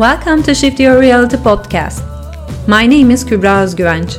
[0.00, 2.00] Welcome to Shift Your Reality podcast.
[2.66, 4.16] My name is Kübra Özgüvenç,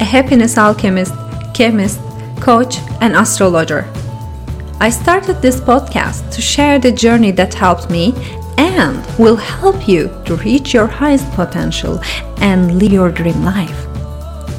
[0.00, 1.14] a happiness alchemist,
[1.54, 2.00] chemist,
[2.40, 3.84] coach, and astrologer.
[4.80, 8.12] I started this podcast to share the journey that helped me
[8.58, 12.00] and will help you to reach your highest potential
[12.40, 13.86] and live your dream life.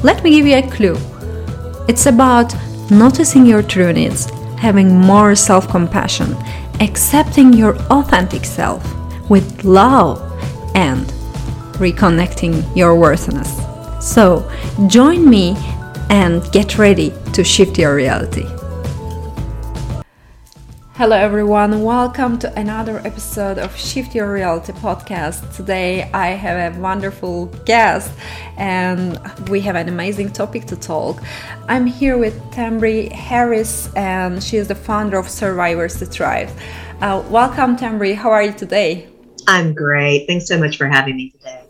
[0.02, 0.96] Let me give you a clue.
[1.86, 2.54] It's about
[2.90, 6.34] noticing your true needs, having more self compassion,
[6.80, 8.82] accepting your authentic self
[9.28, 10.25] with love,
[10.76, 11.06] and
[11.80, 13.50] reconnecting your worthiness.
[13.98, 14.48] So,
[14.86, 15.56] join me
[16.10, 18.44] and get ready to shift your reality.
[20.94, 21.82] Hello, everyone.
[21.82, 25.54] Welcome to another episode of Shift Your Reality podcast.
[25.56, 28.12] Today, I have a wonderful guest
[28.56, 29.18] and
[29.48, 31.22] we have an amazing topic to talk.
[31.68, 36.52] I'm here with Tambry Harris, and she is the founder of Survivors to Thrive.
[37.00, 38.14] Uh, welcome, Tamri.
[38.14, 39.08] How are you today?
[39.48, 40.26] I'm great.
[40.26, 41.62] Thanks so much for having me today.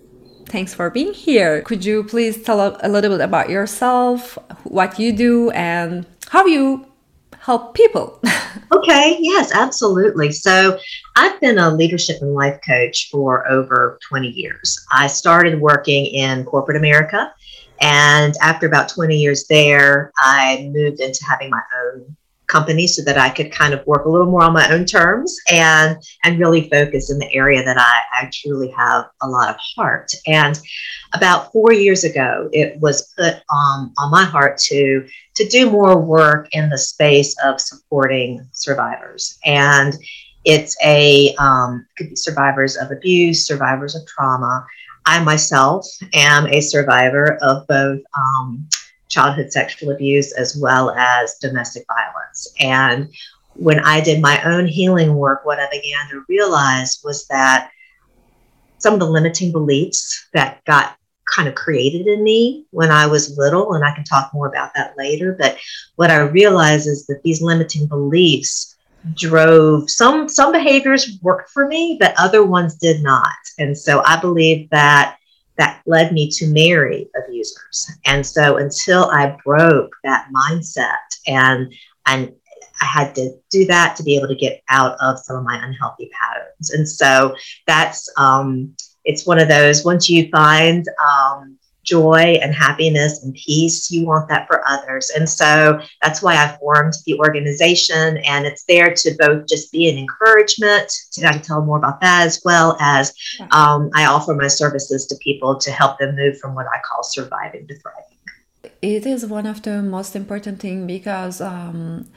[0.46, 1.62] Thanks for being here.
[1.62, 6.86] Could you please tell a little bit about yourself, what you do, and how you
[7.40, 8.20] help people?
[8.72, 10.32] okay, yes, absolutely.
[10.32, 10.78] So,
[11.16, 14.86] I've been a leadership and life coach for over 20 years.
[14.92, 17.34] I started working in corporate America,
[17.80, 23.18] and after about 20 years there, I moved into having my own company so that
[23.18, 26.68] I could kind of work a little more on my own terms and and really
[26.68, 30.12] focus in the area that I, I truly have a lot of heart.
[30.26, 30.58] And
[31.12, 36.00] about four years ago, it was put on on my heart to to do more
[36.00, 39.38] work in the space of supporting survivors.
[39.44, 39.94] And
[40.44, 44.64] it's a um, could be survivors of abuse, survivors of trauma.
[45.04, 48.68] I myself am a survivor of both um,
[49.16, 52.52] childhood sexual abuse as well as domestic violence.
[52.60, 53.08] And
[53.54, 57.70] when I did my own healing work, what I began to realize was that
[58.78, 60.96] some of the limiting beliefs that got
[61.34, 64.72] kind of created in me when I was little, and I can talk more about
[64.74, 65.34] that later.
[65.38, 65.56] But
[65.96, 68.76] what I realized is that these limiting beliefs
[69.14, 73.38] drove some some behaviors worked for me, but other ones did not.
[73.58, 75.16] And so I believe that
[75.58, 77.90] that led me to marry abusers.
[78.04, 80.96] And so until I broke that mindset
[81.26, 81.72] and
[82.06, 82.32] and
[82.80, 85.58] I had to do that to be able to get out of some of my
[85.64, 86.70] unhealthy patterns.
[86.70, 87.34] And so
[87.66, 88.74] that's um,
[89.04, 91.55] it's one of those once you find um,
[91.86, 95.10] joy and happiness and peace, you want that for others.
[95.16, 98.18] And so that's why I formed the organization.
[98.18, 102.00] And it's there to both just be an encouragement, to, I can tell more about
[102.00, 103.14] that, as well as
[103.52, 107.02] um, I offer my services to people to help them move from what I call
[107.02, 108.02] surviving to thriving.
[108.82, 112.08] It is one of the most important thing because um,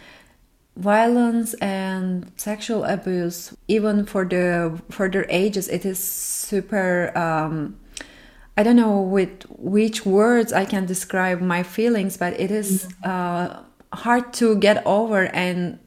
[0.75, 7.77] violence and sexual abuse, even for the further ages, it is super um,
[8.59, 13.61] I don't know with which words I can describe my feelings, but it is uh,
[13.93, 15.79] hard to get over and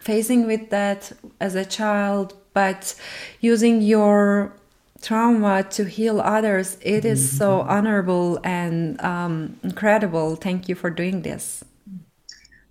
[0.00, 2.96] facing with that as a child, but
[3.40, 4.52] using your
[5.00, 7.70] trauma to heal others, it is so mm-hmm.
[7.70, 10.34] honorable and um, incredible.
[10.34, 11.62] Thank you for doing this.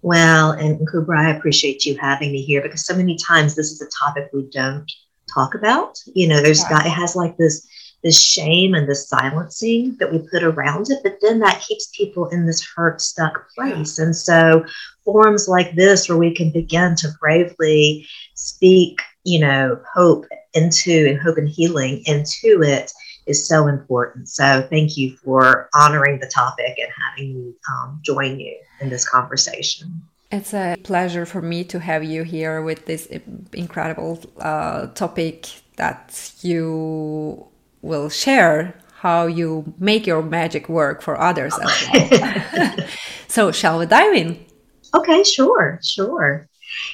[0.01, 3.81] Well, and Kubra, I appreciate you having me here because so many times this is
[3.81, 4.91] a topic we don't
[5.33, 5.99] talk about.
[6.13, 6.85] You know, there's yeah.
[6.85, 7.65] it has like this
[8.07, 12.25] this shame and this silencing that we put around it, but then that keeps people
[12.29, 13.99] in this hurt, stuck place.
[13.99, 14.63] And so,
[15.03, 21.19] forums like this, where we can begin to bravely speak, you know, hope into and
[21.19, 22.93] hope and healing into it
[23.25, 24.29] is so important.
[24.29, 29.07] So, thank you for honoring the topic and having me um, join you in this
[29.07, 30.01] conversation.
[30.31, 33.05] It's a pleasure for me to have you here with this
[33.51, 37.47] incredible uh, topic that you
[37.81, 42.77] will share how you make your magic work for others as well.
[43.27, 44.45] so, shall we dive in?
[44.93, 46.49] Okay, sure, sure.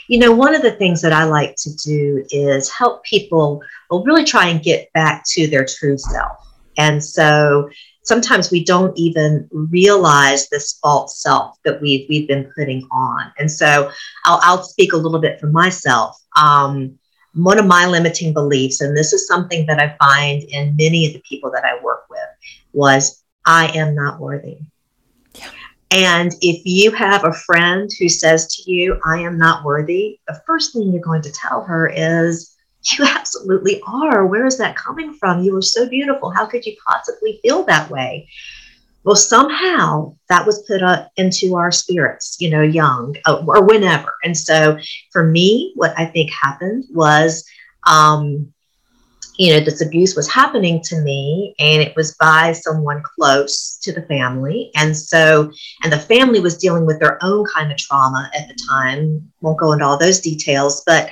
[0.07, 4.03] You know, one of the things that I like to do is help people well,
[4.03, 6.37] really try and get back to their true self.
[6.77, 7.69] And so
[8.03, 13.31] sometimes we don't even realize this false self that we've, we've been putting on.
[13.37, 13.91] And so
[14.25, 16.17] I'll, I'll speak a little bit for myself.
[16.35, 16.97] Um,
[17.33, 21.13] one of my limiting beliefs, and this is something that I find in many of
[21.13, 22.19] the people that I work with,
[22.73, 24.57] was I am not worthy.
[25.35, 25.49] Yeah.
[25.91, 30.41] And if you have a friend who says to you, I am not worthy, the
[30.45, 32.55] first thing you're going to tell her is,
[32.91, 34.25] You absolutely are.
[34.25, 35.43] Where is that coming from?
[35.43, 36.29] You are so beautiful.
[36.29, 38.27] How could you possibly feel that way?
[39.03, 44.13] Well, somehow that was put up into our spirits, you know, young uh, or whenever.
[44.23, 44.77] And so
[45.11, 47.43] for me, what I think happened was
[47.85, 48.53] um,
[49.37, 53.91] you know, this abuse was happening to me and it was by someone close to
[53.91, 54.69] the family.
[54.75, 55.51] And so,
[55.83, 59.31] and the family was dealing with their own kind of trauma at the time.
[59.41, 61.09] Won't go into all those details, but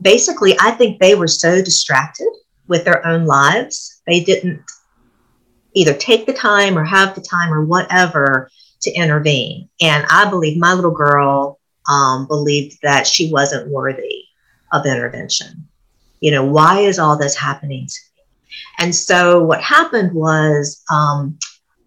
[0.00, 2.28] basically, I think they were so distracted
[2.68, 4.62] with their own lives, they didn't
[5.74, 8.50] either take the time or have the time or whatever
[8.82, 9.68] to intervene.
[9.80, 11.58] And I believe my little girl
[11.88, 14.24] um, believed that she wasn't worthy
[14.72, 15.68] of intervention
[16.20, 18.22] you know, why is all this happening to me?
[18.78, 21.38] And so what happened was um,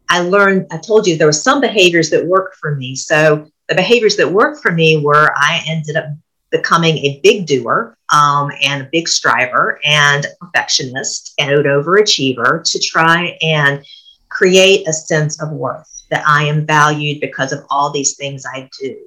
[0.09, 2.95] I learned, I told you there were some behaviors that worked for me.
[2.95, 6.05] So the behaviors that worked for me were I ended up
[6.51, 12.79] becoming a big doer um, and a big striver and perfectionist and an overachiever to
[12.79, 13.83] try and
[14.29, 18.69] create a sense of worth that I am valued because of all these things I
[18.79, 18.97] do.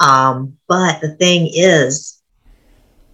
[0.00, 2.20] Um, but the thing is,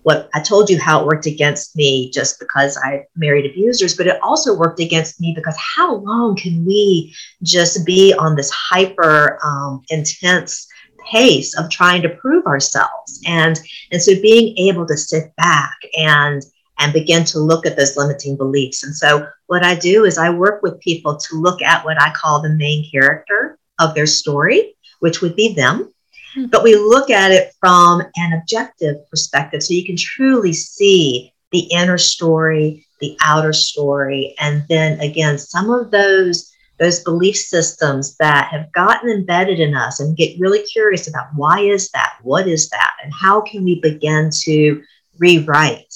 [0.04, 4.06] what I told you how it worked against me just because I married abusers, but
[4.06, 9.38] it also worked against me because how long can we just be on this hyper
[9.42, 10.68] um, intense
[11.10, 13.20] pace of trying to prove ourselves?
[13.26, 13.58] And
[13.90, 16.42] and so being able to sit back and
[16.78, 18.82] and begin to look at those limiting beliefs.
[18.82, 22.12] And so what I do is I work with people to look at what I
[22.12, 25.92] call the main character of their story, which would be them
[26.34, 26.46] hmm.
[26.46, 31.68] but we look at it from an objective perspective so you can truly see the
[31.70, 38.48] inner story, the outer story, and then again, some of those those belief systems that
[38.48, 42.16] have gotten embedded in us and get really curious about why is that?
[42.22, 42.94] What is that?
[43.02, 44.82] And how can we begin to
[45.18, 45.94] rewrite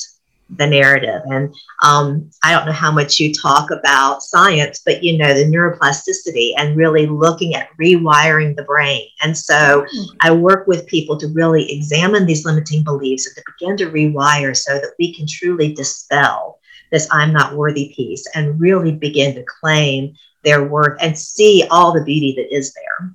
[0.51, 1.21] the narrative.
[1.27, 5.45] And um, I don't know how much you talk about science, but you know, the
[5.45, 9.07] neuroplasticity and really looking at rewiring the brain.
[9.23, 10.17] And so mm-hmm.
[10.21, 14.57] I work with people to really examine these limiting beliefs and to begin to rewire
[14.57, 16.58] so that we can truly dispel
[16.91, 20.15] this I'm not worthy piece and really begin to claim
[20.45, 23.13] their worth and see all the beauty that is there.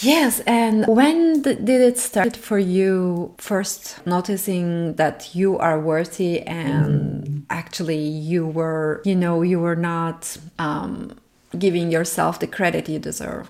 [0.00, 7.24] Yes, and when did it start for you first noticing that you are worthy and
[7.24, 7.42] mm.
[7.48, 11.16] actually you were, you know, you were not um,
[11.56, 13.48] giving yourself the credit you deserve?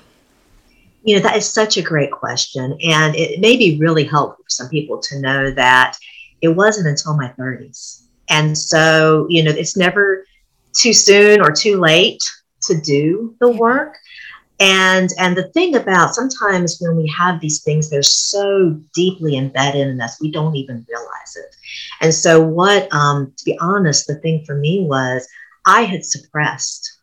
[1.02, 2.76] You know, that is such a great question.
[2.82, 5.96] And it may be really helpful for some people to know that
[6.43, 8.04] it wasn't until my 30s.
[8.29, 10.26] And so, you know, it's never
[10.73, 12.23] too soon or too late
[12.62, 13.97] to do the work.
[14.61, 19.88] And and the thing about sometimes when we have these things they're so deeply embedded
[19.88, 21.56] in us we don't even realize it.
[22.00, 25.27] And so what um, to be honest the thing for me was
[25.67, 26.99] i had suppressed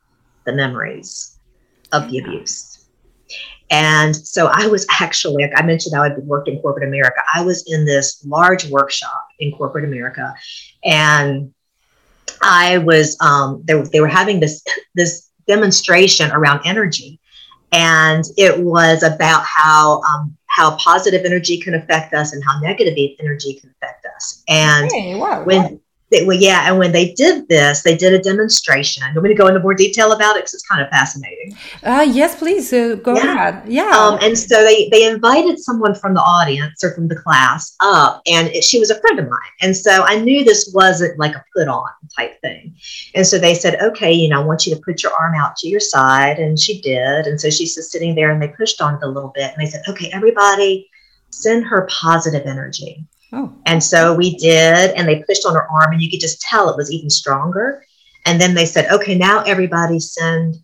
[0.45, 1.37] the memories
[1.91, 2.71] of the abuse
[3.71, 7.41] and so i was actually like i mentioned how i'd worked in corporate america i
[7.43, 10.33] was in this large workshop in corporate america
[10.83, 11.51] and
[12.41, 14.63] i was um, they, they were having this
[14.95, 17.19] this demonstration around energy
[17.71, 22.93] and it was about how um, how positive energy can affect us and how negative
[23.19, 24.43] energy can affect us.
[24.49, 25.79] And hey, wow, when wow.
[26.11, 29.03] They, well, yeah, and when they did this, they did a demonstration.
[29.07, 31.55] You want me to go into more detail about it because it's kind of fascinating.
[31.83, 33.23] Uh, yes, please uh, go yeah.
[33.23, 33.63] ahead.
[33.67, 33.89] Yeah.
[33.89, 38.21] Um, and so they they invited someone from the audience or from the class up,
[38.27, 41.35] and it, she was a friend of mine, and so I knew this wasn't like
[41.35, 42.75] a put on type thing.
[43.15, 45.55] And so they said, okay, you know, I want you to put your arm out
[45.57, 47.25] to your side, and she did.
[47.25, 49.61] And so she's just sitting there, and they pushed on it a little bit, and
[49.61, 50.89] they said, okay, everybody,
[51.29, 53.05] send her positive energy.
[53.33, 53.53] Oh.
[53.65, 56.69] And so we did, and they pushed on her arm, and you could just tell
[56.69, 57.85] it was even stronger.
[58.25, 60.57] And then they said, okay, now everybody send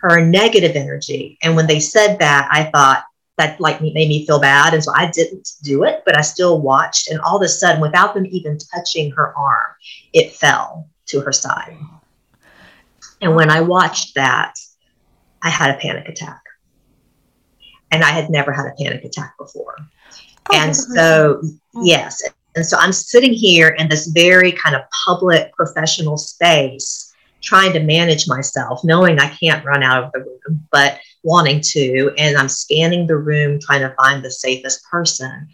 [0.00, 1.38] her negative energy.
[1.42, 3.04] And when they said that, I thought
[3.36, 4.74] that like made me feel bad.
[4.74, 7.08] And so I didn't do it, but I still watched.
[7.08, 9.74] And all of a sudden, without them even touching her arm,
[10.12, 11.76] it fell to her side.
[13.20, 14.54] And when I watched that,
[15.42, 16.42] I had a panic attack.
[17.90, 19.76] And I had never had a panic attack before.
[20.52, 21.82] And so, oh.
[21.82, 22.22] yes.
[22.56, 27.80] And so I'm sitting here in this very kind of public professional space, trying to
[27.80, 32.12] manage myself, knowing I can't run out of the room, but wanting to.
[32.18, 35.48] And I'm scanning the room, trying to find the safest person.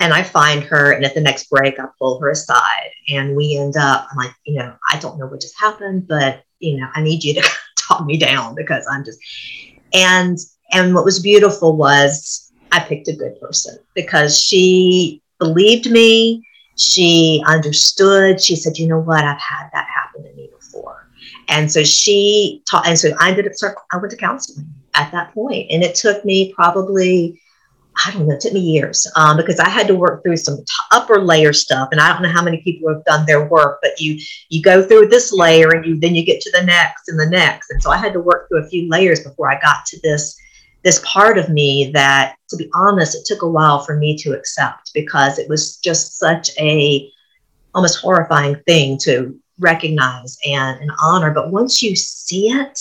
[0.00, 3.56] And I find her, and at the next break, I pull her aside, and we
[3.56, 4.08] end up.
[4.10, 7.22] I'm like, you know, I don't know what just happened, but you know, I need
[7.24, 7.48] you to
[7.78, 9.18] talk me down because I'm just.
[9.94, 10.36] And
[10.72, 12.43] and what was beautiful was
[12.74, 16.44] I picked a good person because she believed me.
[16.76, 18.40] She understood.
[18.40, 19.22] She said, you know what?
[19.22, 21.08] I've had that happen to me before.
[21.46, 25.32] And so she taught, and so I ended up, I went to counseling at that
[25.32, 25.70] point.
[25.70, 27.40] And it took me probably
[28.04, 30.56] I don't know, it took me years um, because I had to work through some
[30.56, 31.90] t- upper layer stuff.
[31.92, 34.82] And I don't know how many people have done their work, but you you go
[34.82, 37.70] through this layer and you then you get to the next and the next.
[37.70, 40.36] And so I had to work through a few layers before I got to this
[40.84, 44.32] this part of me that, to be honest, it took a while for me to
[44.32, 47.10] accept because it was just such a
[47.74, 51.32] almost horrifying thing to recognize and, and honor.
[51.32, 52.78] But once you see it,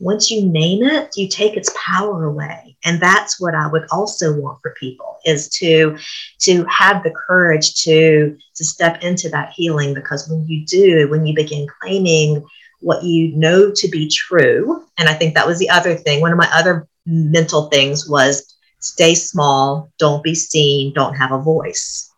[0.00, 2.76] once you name it, you take its power away.
[2.84, 5.96] And that's what I would also want for people is to
[6.40, 11.26] to have the courage to to step into that healing because when you do, when
[11.26, 12.44] you begin claiming
[12.80, 16.20] what you know to be true, and I think that was the other thing.
[16.20, 21.38] One of my other mental things was stay small, don't be seen, don't have a
[21.38, 22.10] voice.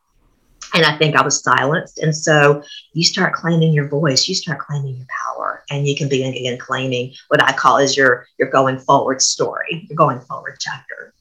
[0.75, 1.99] And I think I was silenced.
[1.99, 2.63] And so
[2.93, 6.59] you start claiming your voice, you start claiming your power, and you can begin again
[6.59, 11.15] claiming what I call is your your going forward story, your going forward chapter.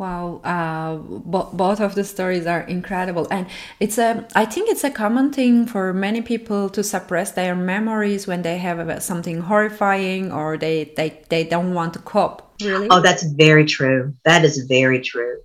[0.00, 3.46] Wow, uh, bo- both of the stories are incredible, and
[3.80, 4.26] it's a.
[4.34, 8.56] I think it's a common thing for many people to suppress their memories when they
[8.56, 12.40] have something horrifying or they they they don't want to cope.
[12.62, 12.88] Really?
[12.90, 14.14] Oh, that's very true.
[14.24, 15.36] That is very true.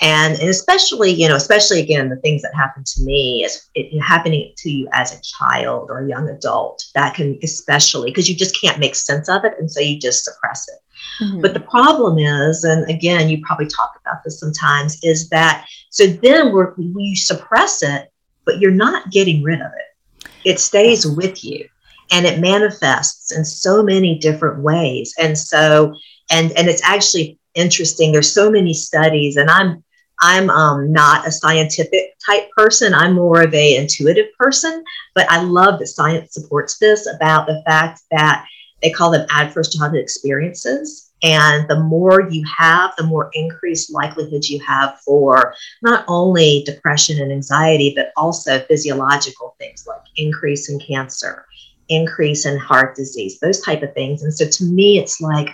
[0.00, 4.00] And, and especially, you know, especially again, the things that happen to me is it,
[4.00, 6.82] happening to you as a child or a young adult.
[6.94, 10.24] That can especially because you just can't make sense of it, and so you just
[10.24, 10.78] suppress it.
[11.22, 11.40] Mm-hmm.
[11.40, 16.06] But the problem is, and again, you probably talk about this sometimes, is that so
[16.06, 18.10] then we're, we suppress it,
[18.44, 20.30] but you're not getting rid of it.
[20.44, 21.68] It stays with you
[22.10, 25.14] and it manifests in so many different ways.
[25.18, 25.94] And so,
[26.30, 28.12] and and it's actually interesting.
[28.12, 29.84] There's so many studies, and I'm
[30.20, 32.94] I'm um, not a scientific type person.
[32.94, 34.82] I'm more of a intuitive person,
[35.14, 38.46] but I love that science supports this about the fact that
[38.82, 41.07] they call them adverse childhood experiences.
[41.22, 47.20] And the more you have, the more increased likelihood you have for not only depression
[47.20, 51.46] and anxiety, but also physiological things like increase in cancer,
[51.88, 54.22] increase in heart disease, those type of things.
[54.22, 55.48] And so to me, it's like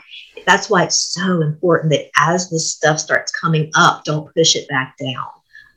[0.46, 4.68] that's why it's so important that as this stuff starts coming up, don't push it
[4.68, 5.26] back down.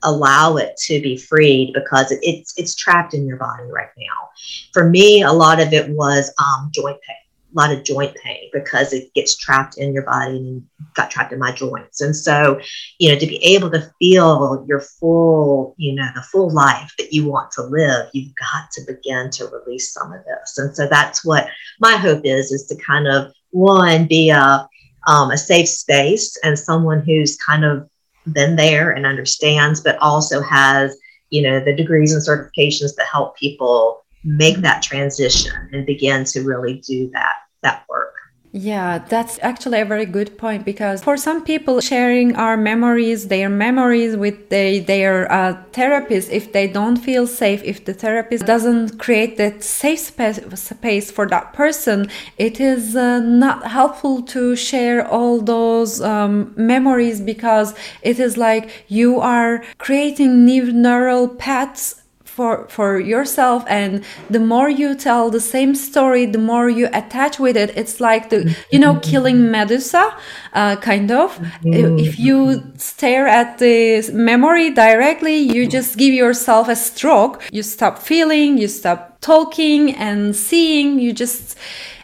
[0.03, 4.29] Allow it to be freed because it's it's trapped in your body right now.
[4.74, 7.15] For me, a lot of it was um, joint pain
[7.56, 10.63] a lot of joint pain because it gets trapped in your body and
[10.94, 12.01] got trapped in my joints.
[12.01, 12.60] And so,
[13.00, 17.13] you know, to be able to feel your full, you know, the full life that
[17.13, 20.58] you want to live, you've got to begin to release some of this.
[20.58, 21.48] And so that's what
[21.80, 24.68] my hope is, is to kind of one, be a,
[25.08, 27.89] um, a safe space and someone who's kind of
[28.34, 30.98] been there and understands, but also has,
[31.30, 36.42] you know, the degrees and certifications to help people make that transition and begin to
[36.44, 38.14] really do that that work.
[38.54, 43.50] Yeah, that's actually a very good point because for some people, sharing our memories, their
[43.50, 49.00] memories with they, their uh, therapist, if they don't feel safe, if the therapist doesn't
[49.00, 55.06] create that safe space, space for that person, it is uh, not helpful to share
[55.08, 62.02] all those um, memories because it is like you are creating new neural paths
[62.38, 67.39] for for yourself and the more you tell the same story the more you attach
[67.39, 70.06] with it it's like the you know killing medusa
[70.53, 71.38] uh, kind of.
[71.38, 71.98] Mm-hmm.
[71.98, 77.41] if you stare at the memory directly you just give yourself a stroke.
[77.51, 81.58] You stop feeling you stop talking and seeing you just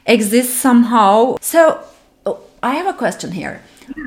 [0.05, 1.37] exist somehow.
[1.41, 1.83] So
[2.25, 3.61] oh, i have a question here.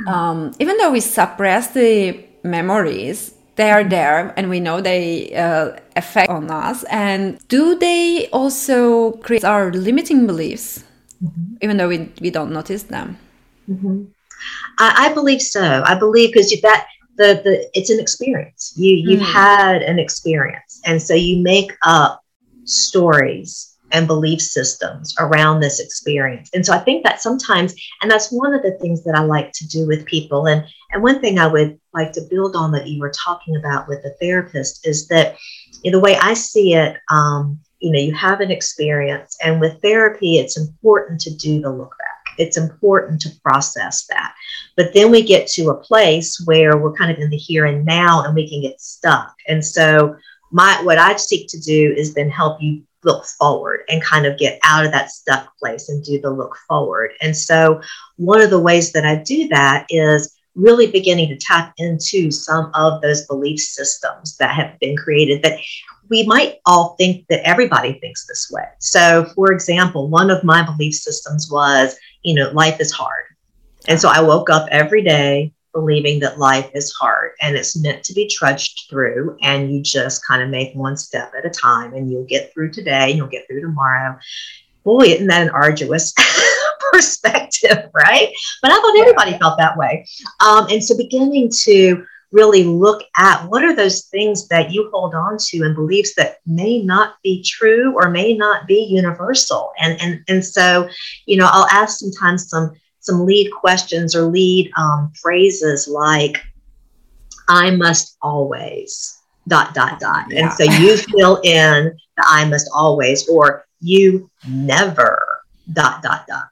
[0.08, 5.72] Um, even though we suppress the memories they are there and we know they uh,
[5.96, 10.84] affect on us and do they also create our limiting beliefs
[11.22, 11.56] mm-hmm.
[11.60, 13.18] even though we, we don't notice them
[13.68, 14.04] mm-hmm.
[14.78, 16.86] I, I, believe so i believe because that
[17.16, 19.32] the, the it's an experience you you've mm.
[19.32, 22.22] had an experience and so you make up
[22.64, 26.50] stories and belief systems around this experience.
[26.54, 29.52] And so I think that sometimes, and that's one of the things that I like
[29.52, 30.46] to do with people.
[30.46, 33.88] And, and one thing I would like to build on that you were talking about
[33.88, 35.36] with the therapist is that
[35.90, 39.80] know, the way I see it, um, you know, you have an experience, and with
[39.82, 42.34] therapy, it's important to do the look back.
[42.38, 44.34] It's important to process that.
[44.76, 47.84] But then we get to a place where we're kind of in the here and
[47.84, 49.34] now and we can get stuck.
[49.48, 50.16] And so
[50.52, 54.38] my what I seek to do is then help you look forward and kind of
[54.38, 57.12] get out of that stuck place and do the look forward.
[57.22, 57.80] And so,
[58.16, 62.70] one of the ways that I do that is really beginning to tap into some
[62.74, 65.58] of those belief systems that have been created that
[66.08, 68.64] we might all think that everybody thinks this way.
[68.78, 73.24] So, for example, one of my belief systems was, you know, life is hard.
[73.88, 78.02] And so I woke up every day believing that life is hard and it's meant
[78.02, 81.92] to be trudged through and you just kind of make one step at a time
[81.92, 84.18] and you'll get through today and you'll get through tomorrow.
[84.84, 86.14] Boy isn't that an arduous
[86.92, 88.32] perspective right?
[88.62, 90.06] But i thought everybody felt that way.
[90.40, 95.14] Um, and so beginning to really look at what are those things that you hold
[95.14, 99.72] on to and beliefs that may not be true or may not be universal.
[99.78, 100.88] And and and so
[101.26, 102.72] you know i'll ask sometimes some
[103.06, 106.42] some lead questions or lead um, phrases like
[107.48, 110.44] i must always dot dot dot yeah.
[110.44, 115.22] and so you fill in the i must always or you never
[115.72, 116.50] dot dot dot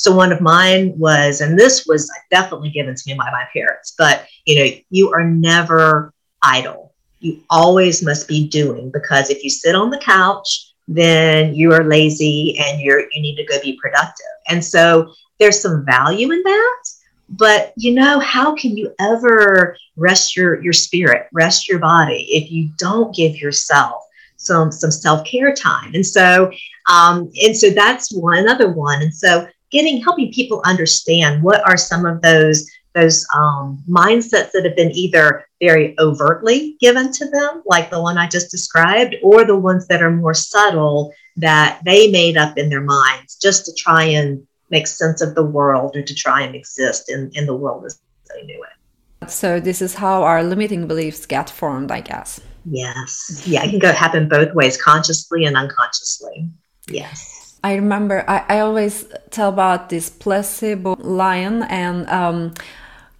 [0.00, 3.94] so one of mine was, and this was definitely given to me by my parents,
[3.98, 6.94] but you know, you are never idle.
[7.18, 11.84] You always must be doing because if you sit on the couch, then you are
[11.84, 14.36] lazy and you're you need to go be productive.
[14.50, 16.82] And so there's some value in that.
[17.30, 22.50] But you know, how can you ever rest your your spirit, rest your body if
[22.50, 24.02] you don't give yourself
[24.36, 25.94] some some self-care time?
[25.94, 26.50] And so
[26.90, 29.00] um, and so that's one another one.
[29.00, 34.64] And so getting helping people understand what are some of those those um, mindsets that
[34.64, 39.44] have been either very overtly given to them, like the one I just described, or
[39.44, 43.74] the ones that are more subtle that they made up in their minds just to
[43.74, 47.54] try and make sense of the world or to try and exist in, in the
[47.54, 48.00] world as
[48.34, 49.30] they knew it.
[49.30, 52.40] So, this is how our limiting beliefs get formed, I guess.
[52.64, 53.44] Yes.
[53.46, 56.48] Yeah, it can go happen both ways, consciously and unconsciously.
[56.88, 57.58] Yes.
[57.62, 62.54] I remember I, I always tell about this placebo lion and um,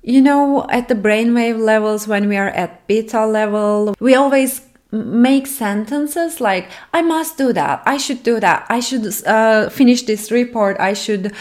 [0.02, 5.46] you know at the brainwave levels when we are at beta level we always make
[5.46, 7.82] sentences like i must do that.
[7.86, 8.66] I should do that.
[8.68, 10.78] I should uh, finish this report.
[10.80, 11.32] I should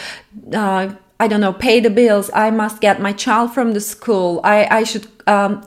[0.54, 2.30] uh, i don't know pay the bills.
[2.32, 4.40] I must get my child from the school.
[4.44, 5.62] I, I should um,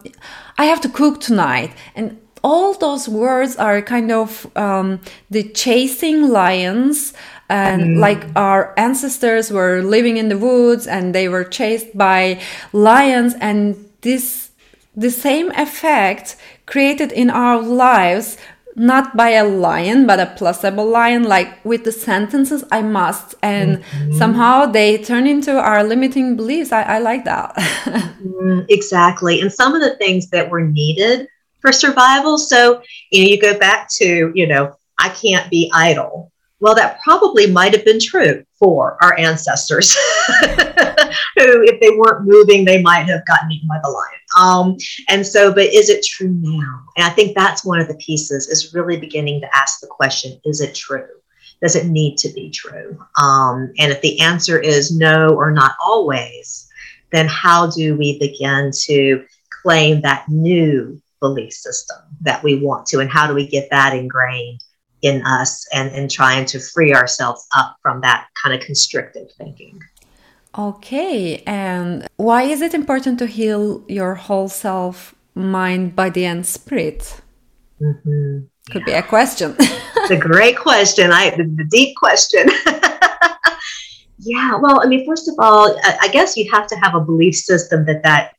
[0.58, 1.74] i have to cook tonight.
[1.96, 7.14] And all those words are kind of um, the chasing lions
[7.54, 8.00] and mm.
[8.00, 12.40] like our ancestors were living in the woods and they were chased by
[12.72, 14.50] lions and this
[14.96, 16.36] the same effect
[16.66, 18.38] created in our lives
[18.76, 23.78] not by a lion but a placebo lion like with the sentences i must and
[23.78, 24.18] mm-hmm.
[24.18, 29.76] somehow they turn into our limiting beliefs i, I like that mm, exactly and some
[29.76, 31.28] of the things that were needed
[31.64, 32.38] for survival.
[32.38, 36.32] So, you know, you go back to, you know, I can't be idle.
[36.64, 39.94] Well, that probably might have been true for our ancestors,
[40.40, 40.48] who,
[41.36, 44.22] if they weren't moving, they might have gotten eaten by the lion.
[44.40, 44.78] Um,
[45.10, 46.84] and so, but is it true now?
[46.96, 50.40] And I think that's one of the pieces is really beginning to ask the question
[50.46, 51.10] is it true?
[51.62, 52.98] Does it need to be true?
[53.22, 56.70] Um, and if the answer is no or not always,
[57.12, 59.26] then how do we begin to
[59.64, 63.94] claim that new belief system that we want to and how do we get that
[63.94, 64.64] ingrained
[65.04, 69.80] in us and, and trying to free ourselves up from that kind of constrictive thinking
[70.58, 77.22] okay and why is it important to heal your whole self mind body and spirit
[77.82, 78.40] mm-hmm.
[78.72, 78.86] could yeah.
[78.86, 82.48] be a question it's a great question i the, the deep question
[84.20, 87.02] yeah well i mean first of all I, I guess you have to have a
[87.02, 88.34] belief system that that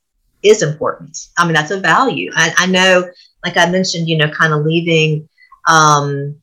[0.44, 1.18] is important.
[1.38, 2.30] I mean, that's a value.
[2.36, 3.10] I, I know,
[3.44, 5.28] like I mentioned, you know, kind of leaving,
[5.66, 6.36] um,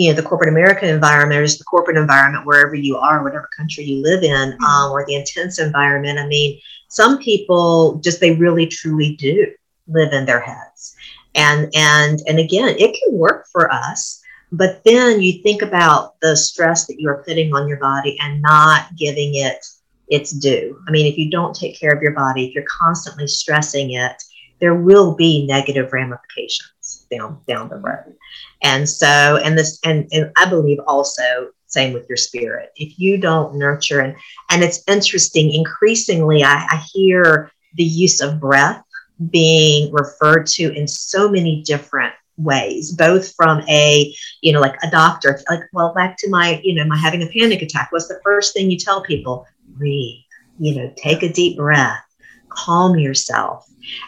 [0.00, 3.50] you know, the corporate American environment or just the corporate environment wherever you are, whatever
[3.54, 4.64] country you live in, mm-hmm.
[4.64, 6.18] um, or the intense environment.
[6.18, 6.58] I mean,
[6.88, 9.46] some people just they really truly do
[9.88, 10.96] live in their heads,
[11.34, 14.22] and and and again, it can work for us.
[14.52, 18.40] But then you think about the stress that you are putting on your body and
[18.40, 19.66] not giving it
[20.08, 20.82] its due.
[20.88, 24.20] I mean, if you don't take care of your body, if you're constantly stressing it,
[24.60, 26.70] there will be negative ramifications
[27.10, 28.14] down down the road.
[28.62, 32.70] And so, and this, and, and I believe also same with your spirit.
[32.76, 34.16] If you don't nurture and
[34.50, 38.82] and it's interesting, increasingly I, I hear the use of breath
[39.30, 44.90] being referred to in so many different ways both from a you know like a
[44.90, 48.18] doctor like well back to my you know my having a panic attack what's the
[48.24, 49.46] first thing you tell people
[49.76, 50.20] breathe,
[50.58, 52.02] you know, take a deep breath,
[52.48, 53.66] calm yourself.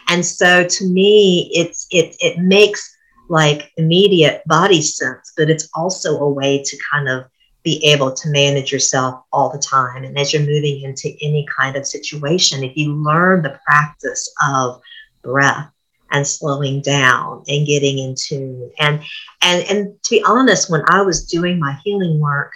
[0.09, 2.92] And so to me, it's it it makes
[3.33, 7.25] like immediate body sense, but it's also a way to kind of
[7.63, 10.03] be able to manage yourself all the time.
[10.03, 14.79] And as you're moving into any kind of situation, if you learn the practice of
[15.23, 15.67] breath
[16.11, 19.01] and slowing down and getting in tune and
[19.41, 22.53] and and to be honest, when I was doing my healing work,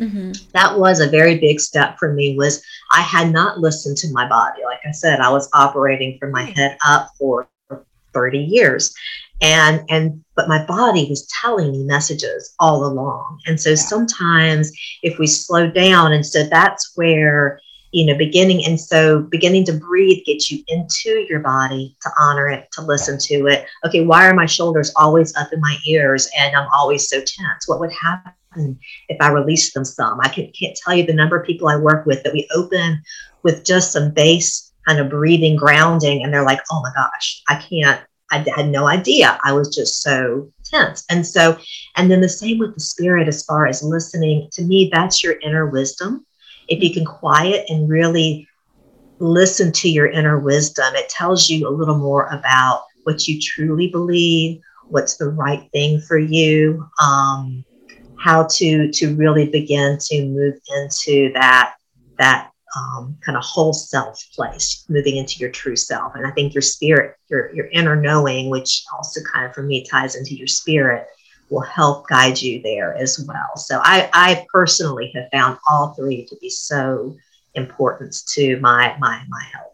[0.00, 0.32] Mm-hmm.
[0.52, 2.62] That was a very big step for me was
[2.92, 4.60] I had not listened to my body.
[4.62, 7.48] Like I said, I was operating from my head up for
[8.12, 8.94] 30 years.
[9.40, 13.40] And and but my body was telling me messages all along.
[13.46, 13.76] And so yeah.
[13.76, 14.72] sometimes
[15.02, 17.60] if we slow down and so that's where
[17.96, 22.50] you know, beginning and so beginning to breathe gets you into your body to honor
[22.50, 23.64] it, to listen to it.
[23.86, 27.66] Okay, why are my shoulders always up in my ears and I'm always so tense?
[27.66, 30.20] What would happen if I release them some?
[30.20, 33.00] I can, can't tell you the number of people I work with that we open
[33.42, 37.54] with just some base kind of breathing, grounding, and they're like, oh my gosh, I
[37.56, 39.38] can't, I had no idea.
[39.44, 41.04] I was just so tense.
[41.10, 41.58] And so,
[41.96, 44.48] and then the same with the spirit as far as listening.
[44.52, 46.26] To me, that's your inner wisdom
[46.68, 48.48] if you can quiet and really
[49.18, 53.88] listen to your inner wisdom, it tells you a little more about what you truly
[53.88, 57.64] believe, what's the right thing for you, um,
[58.18, 61.74] how to to really begin to move into that
[62.18, 66.14] that um, kind of whole self place, moving into your true self.
[66.14, 69.84] And I think your spirit, your your inner knowing, which also kind of for me
[69.84, 71.06] ties into your spirit,
[71.50, 73.56] will help guide you there as well.
[73.56, 77.16] So I, I personally have found all three to be so
[77.54, 79.72] important to my my my health.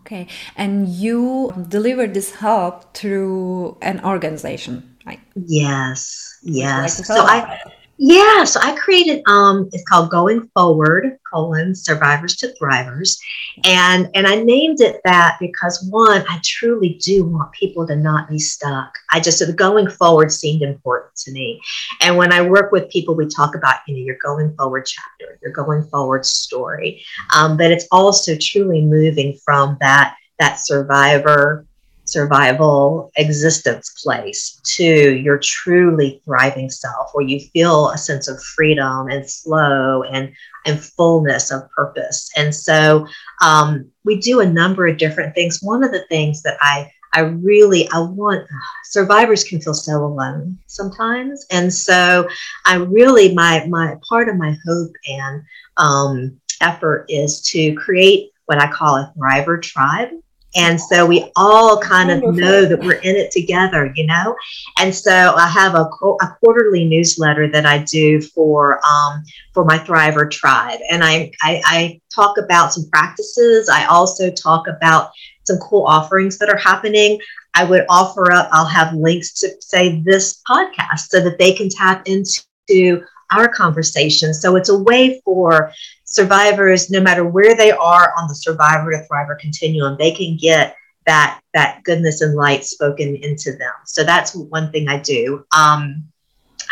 [0.00, 5.20] Okay, and you deliver this help through an organization, right?
[5.34, 6.98] Yes, yes.
[6.98, 7.60] Like so I
[7.98, 13.18] yeah, so I created um it's called Going Forward, colon, Survivors to Thrivers.
[13.64, 18.28] And and I named it that because one, I truly do want people to not
[18.28, 18.92] be stuck.
[19.10, 21.60] I just the going forward seemed important to me.
[22.00, 25.38] And when I work with people, we talk about, you know, your going forward chapter,
[25.42, 27.02] your going forward story.
[27.34, 31.65] Um, but it's also truly moving from that that survivor
[32.06, 39.08] survival existence place to your truly thriving self where you feel a sense of freedom
[39.08, 40.32] and flow and
[40.64, 42.30] and fullness of purpose.
[42.36, 43.06] And so
[43.40, 45.60] um, we do a number of different things.
[45.62, 48.46] One of the things that i i really i want
[48.84, 51.46] survivors can feel so alone sometimes.
[51.50, 52.28] And so
[52.64, 55.42] i really my my part of my hope and
[55.76, 60.08] um, effort is to create what i call a thriver tribe
[60.54, 64.36] and so we all kind of know that we're in it together, you know?
[64.78, 69.78] And so I have a, a quarterly newsletter that I do for, um, for my
[69.78, 70.78] Thriver tribe.
[70.90, 73.68] And I, I, I talk about some practices.
[73.68, 75.10] I also talk about
[75.44, 77.20] some cool offerings that are happening.
[77.54, 81.68] I would offer up, I'll have links to say this podcast so that they can
[81.68, 84.32] tap into our conversation.
[84.32, 85.72] So it's a way for
[86.16, 90.74] survivors, no matter where they are on the survivor to thriver continuum, they can get
[91.06, 93.72] that that goodness and light spoken into them.
[93.84, 95.44] So that's one thing I do.
[95.56, 96.04] Um,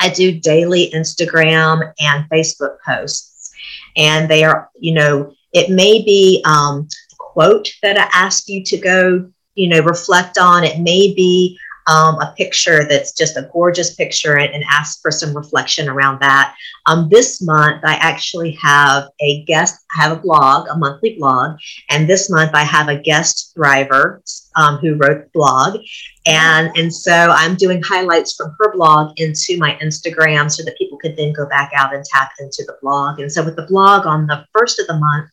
[0.01, 3.55] I do daily Instagram and Facebook posts,
[3.97, 8.77] and they are, you know, it may be um, quote that I ask you to
[8.77, 10.65] go, you know, reflect on.
[10.65, 15.11] It may be um, a picture that's just a gorgeous picture and, and ask for
[15.11, 16.55] some reflection around that.
[16.87, 21.59] Um, this month, I actually have a guest, I have a blog, a monthly blog,
[21.91, 24.21] and this month I have a guest thriver
[24.57, 25.81] um, who wrote the blog.
[26.27, 30.99] And, and so I'm doing highlights from her blog into my Instagram so that people
[30.99, 33.21] could then go back out and tap into the blog.
[33.21, 35.31] And so with the blog on the first of the month,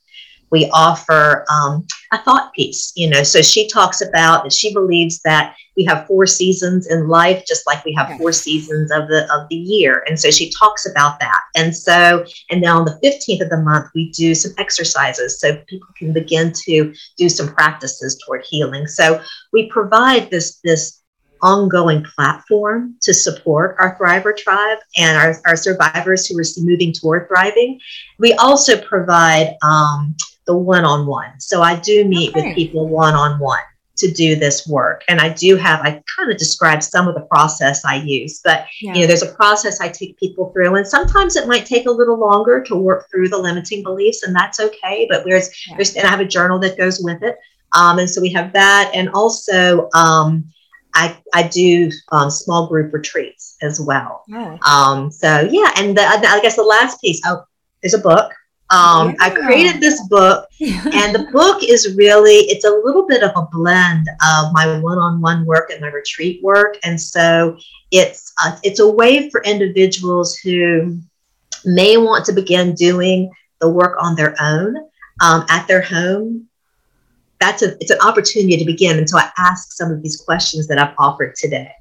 [0.51, 5.21] we offer um, a thought piece you know so she talks about that she believes
[5.21, 8.17] that we have four seasons in life just like we have okay.
[8.17, 10.03] four seasons of the of the year.
[10.07, 11.41] And so she talks about that.
[11.55, 15.57] And so and now on the 15th of the month we do some exercises so
[15.67, 18.87] people can begin to do some practices toward healing.
[18.87, 19.21] So
[19.53, 21.00] we provide this this
[21.41, 27.27] ongoing platform to support our Thriver tribe and our, our survivors who are moving toward
[27.27, 27.79] thriving.
[28.19, 31.39] We also provide um, the one on one.
[31.39, 32.47] So I do meet okay.
[32.47, 33.59] with people one on one
[33.97, 35.03] to do this work.
[35.07, 38.65] And I do have, I kind of described some of the process I use, but
[38.81, 38.93] yeah.
[38.93, 40.75] you know, there's a process I take people through.
[40.75, 44.35] And sometimes it might take a little longer to work through the limiting beliefs, and
[44.35, 45.07] that's okay.
[45.09, 45.75] But there's, yeah.
[45.75, 47.37] there's and I have a journal that goes with it.
[47.73, 48.91] Um, and so we have that.
[48.93, 50.45] And also, um,
[50.93, 54.23] I, I do um, small group retreats as well.
[54.33, 54.59] Oh.
[54.65, 57.43] Um, so yeah, and the, I guess the last piece, oh,
[57.81, 58.31] there's a book
[58.71, 59.15] um, yeah.
[59.19, 63.47] I created this book, and the book is really it's a little bit of a
[63.51, 67.57] blend of my one-on-one work and my retreat work, and so
[67.91, 70.99] it's uh, it's a way for individuals who
[71.65, 74.77] may want to begin doing the work on their own
[75.21, 76.47] um, at their home.
[77.41, 80.67] That's a it's an opportunity to begin, and so I ask some of these questions
[80.67, 81.71] that I've offered today,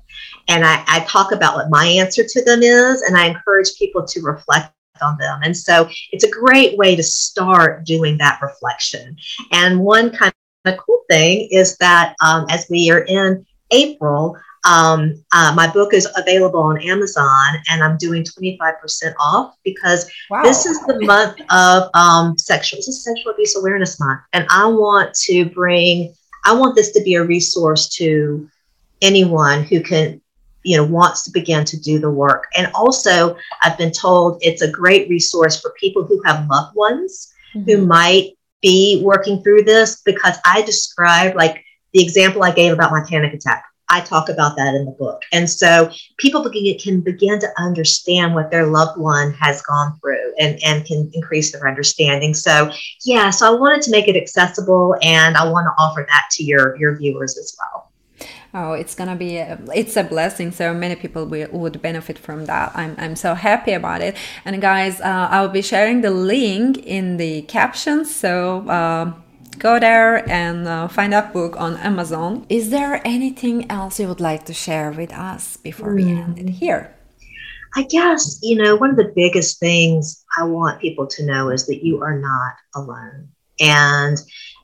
[0.49, 4.05] and I, I talk about what my answer to them is, and I encourage people
[4.07, 5.40] to reflect on them.
[5.42, 9.16] And so it's a great way to start doing that reflection.
[9.53, 10.33] And one kind
[10.64, 15.94] of cool thing is that um, as we are in April, um, uh, my book
[15.94, 20.42] is available on Amazon and I'm doing 25% off because wow.
[20.42, 24.20] this is the month of um, sexual, this is sexual abuse awareness month.
[24.33, 28.49] And I want to bring, I want this to be a resource to
[29.01, 30.20] anyone who can,
[30.62, 32.44] you know, wants to begin to do the work.
[32.55, 37.33] And also I've been told it's a great resource for people who have loved ones
[37.55, 37.70] mm-hmm.
[37.70, 42.92] who might be working through this because I describe like the example I gave about
[42.92, 45.22] my panic attack I talk about that in the book.
[45.33, 50.33] And so people begin, can begin to understand what their loved one has gone through
[50.38, 52.33] and, and can increase their understanding.
[52.33, 52.70] So,
[53.05, 56.44] yeah, so I wanted to make it accessible and I want to offer that to
[56.44, 57.90] your, your viewers as well.
[58.53, 60.50] Oh, it's gonna be a, it's a blessing.
[60.50, 62.72] So many people will, would benefit from that.
[62.74, 64.16] I'm I'm so happy about it.
[64.44, 68.12] And guys, uh, I'll be sharing the link in the captions.
[68.14, 68.68] So.
[68.68, 69.12] Uh,
[69.59, 72.47] go there and uh, find that book on Amazon.
[72.49, 76.49] Is there anything else you would like to share with us before we end it
[76.49, 76.95] here?
[77.77, 81.67] I guess, you know, one of the biggest things I want people to know is
[81.67, 83.29] that you are not alone.
[83.61, 84.19] And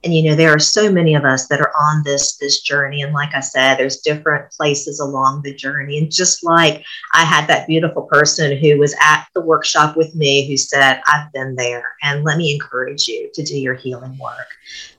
[0.06, 3.02] and you know there are so many of us that are on this this journey.
[3.02, 5.98] And like i said there's different places along the journey.
[5.98, 10.48] And just like i had that beautiful person who was at the workshop with me
[10.48, 14.48] who said i've been there and let me encourage you to do your healing work.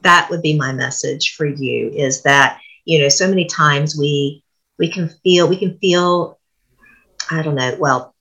[0.01, 4.43] That would be my message for you is that you know so many times we
[4.77, 6.37] we can feel we can feel
[7.31, 8.13] i don't know well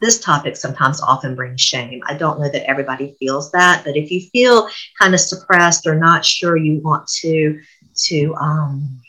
[0.00, 2.02] this topic sometimes often brings shame.
[2.06, 4.68] I don't know that everybody feels that, but if you feel
[5.00, 7.60] kind of suppressed or not sure you want to
[7.96, 9.00] to um,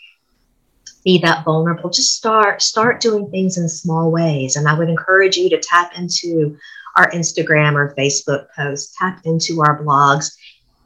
[1.04, 4.56] be that vulnerable, just start start doing things in small ways.
[4.56, 6.58] And I would encourage you to tap into
[6.98, 10.34] our Instagram or Facebook posts, tap into our blogs.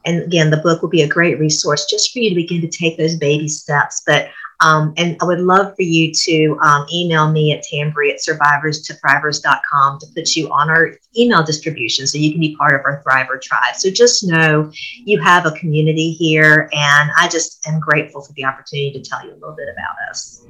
[0.04, 2.68] And again, the book will be a great resource just for you to begin to
[2.68, 4.02] take those baby steps.
[4.06, 8.22] But um, and I would love for you to um, email me at tambry at
[8.22, 12.74] survivors to thrivers.com to put you on our email distribution so you can be part
[12.74, 13.76] of our Thriver tribe.
[13.76, 14.70] So just know
[15.04, 19.24] you have a community here, and I just am grateful for the opportunity to tell
[19.24, 20.44] you a little bit about us.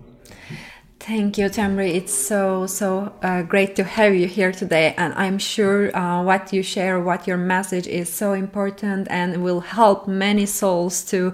[0.99, 1.95] Thank you, Tambry.
[1.95, 4.95] It's so, so uh, great to have you here today.
[4.99, 9.61] And I'm sure uh, what you share, what your message is so important and will
[9.61, 11.33] help many souls to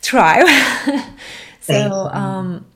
[0.00, 0.46] thrive.
[1.62, 2.66] So, um,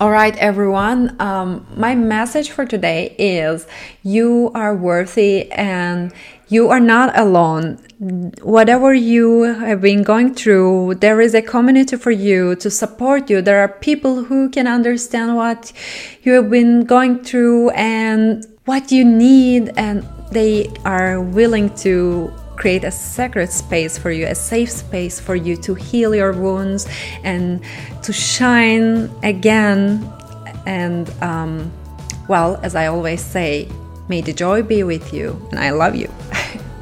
[0.00, 1.14] all right, everyone.
[1.20, 3.66] Um, my message for today is
[4.02, 6.12] you are worthy and
[6.48, 7.78] you are not alone.
[8.42, 13.42] Whatever you have been going through, there is a community for you to support you.
[13.42, 15.72] There are people who can understand what
[16.22, 22.84] you have been going through and what you need, and they are willing to create
[22.84, 26.86] a sacred space for you, a safe space for you to heal your wounds
[27.24, 27.64] and
[28.02, 30.06] to shine again.
[30.66, 31.72] And, um,
[32.28, 33.66] well, as I always say,
[34.08, 36.08] may the joy be with you, and I love you.